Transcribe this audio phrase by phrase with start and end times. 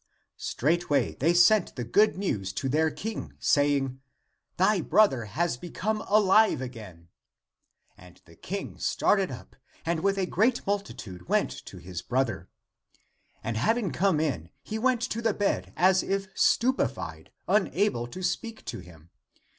[0.39, 4.01] Straightway they sent the good news to their King, saying,"
[4.57, 7.09] Thy brother has become alive again!"
[7.99, 12.49] And the King started up, and with a great multitude went to his brother.
[13.43, 18.23] And having come in he went to the bed as if stupe fied, unable to
[18.23, 19.11] speak to him.